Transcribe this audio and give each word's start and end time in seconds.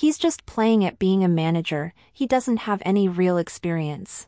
He's 0.00 0.16
just 0.16 0.46
playing 0.46 0.82
at 0.82 0.98
being 0.98 1.22
a 1.22 1.28
manager, 1.28 1.92
he 2.10 2.26
doesn't 2.26 2.64
have 2.64 2.80
any 2.86 3.06
real 3.06 3.36
experience. 3.36 4.26